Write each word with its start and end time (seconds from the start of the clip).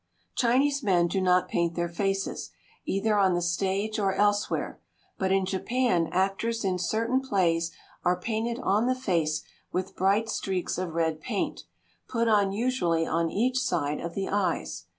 = 0.21 0.25
Chinese 0.35 0.81
men 0.81 1.05
do 1.05 1.21
not 1.21 1.47
paint 1.47 1.75
their 1.75 1.87
faces, 1.87 2.49
either 2.85 3.15
on 3.19 3.35
the 3.35 3.39
stage 3.41 3.99
or 3.99 4.13
elsewhere, 4.15 4.81
but 5.19 5.31
in 5.31 5.45
Japan 5.45 6.09
actors 6.11 6.65
in 6.65 6.79
certain 6.79 7.21
plays 7.21 7.71
are 8.03 8.19
painted 8.19 8.57
on 8.63 8.87
the 8.87 8.95
face 8.95 9.43
with 9.71 9.95
bright 9.95 10.27
streaks 10.27 10.79
of 10.79 10.95
red 10.95 11.19
paint, 11.21 11.65
put 12.07 12.27
on 12.27 12.51
usually 12.51 13.05
on 13.05 13.29
each 13.29 13.59
side 13.59 13.99
of 14.01 14.15
the 14.15 14.27
eyes. 14.27 14.85